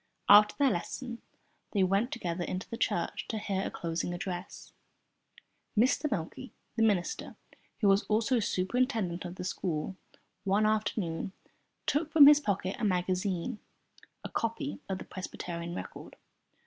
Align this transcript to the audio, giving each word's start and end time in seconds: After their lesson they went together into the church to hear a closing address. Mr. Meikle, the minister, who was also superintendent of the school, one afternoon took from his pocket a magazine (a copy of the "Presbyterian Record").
After 0.27 0.55
their 0.57 0.71
lesson 0.71 1.21
they 1.73 1.83
went 1.83 2.11
together 2.11 2.43
into 2.43 2.67
the 2.67 2.75
church 2.75 3.27
to 3.27 3.37
hear 3.37 3.61
a 3.61 3.69
closing 3.69 4.15
address. 4.15 4.73
Mr. 5.77 6.09
Meikle, 6.09 6.49
the 6.75 6.81
minister, 6.81 7.35
who 7.81 7.87
was 7.87 8.01
also 8.05 8.39
superintendent 8.39 9.25
of 9.25 9.35
the 9.35 9.43
school, 9.43 9.95
one 10.43 10.65
afternoon 10.65 11.33
took 11.85 12.11
from 12.11 12.25
his 12.25 12.39
pocket 12.39 12.77
a 12.79 12.83
magazine 12.83 13.59
(a 14.23 14.29
copy 14.29 14.79
of 14.89 14.97
the 14.97 15.05
"Presbyterian 15.05 15.75
Record"). 15.75 16.15